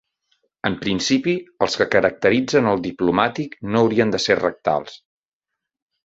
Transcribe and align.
En 0.67 0.75
principi, 0.83 1.33
els 1.65 1.75
que 1.81 1.85
caracteritzen 1.95 2.69
el 2.71 2.81
diplomàtic 2.85 3.53
no 3.75 3.83
haurien 3.83 4.15
de 4.15 4.21
ser 4.25 4.39
rectals. 4.39 4.97